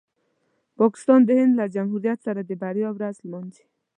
پاکستان 0.79 1.19
د 1.25 1.29
هند 1.39 1.53
له 1.59 1.65
جمهوریت 1.75 2.19
سره 2.27 2.41
د 2.43 2.51
بریا 2.61 2.89
ورځ 2.93 3.15
نمانځي. 3.25 3.65